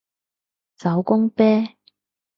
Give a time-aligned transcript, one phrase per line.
[0.79, 1.43] 手工啤